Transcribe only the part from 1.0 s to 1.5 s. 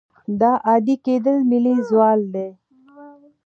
کېدل